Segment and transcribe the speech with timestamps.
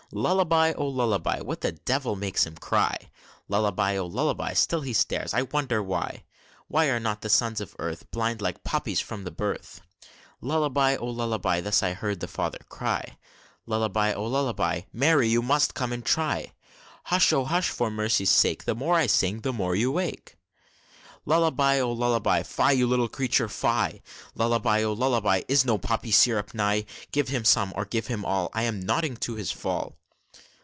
[0.13, 1.39] "Lullaby, oh, lullaby!
[1.39, 2.97] What the devil makes him cry?
[3.47, 4.51] Lullaby, oh, lullaby!
[4.51, 6.25] Still he stares I wonder why,
[6.67, 9.79] Why are not the sons of earth Blind, like puppies, from the birth?"
[10.41, 13.17] "Lullaby, oh, lullaby!" Thus I heard the father cry;
[13.65, 14.81] "Lullaby, oh, lullaby!
[14.91, 16.51] Mary, you must come and try!
[17.05, 20.35] Hush, oh, hush, for mercy's sake The more I sing, the more you wake!"
[21.25, 22.43] "Lullaby, oh, lullaby!
[22.43, 24.01] Fie, you little creature, fie!
[24.35, 25.43] Lullaby, oh, lullaby!
[25.47, 26.85] Is no poppy syrup nigh?
[27.13, 29.95] Give him some, or give him all, I am nodding to his fall!"